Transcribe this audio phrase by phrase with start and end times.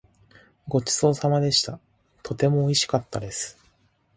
[0.67, 1.79] ごちそうさまでした。
[2.23, 3.59] とてもおいしかったです。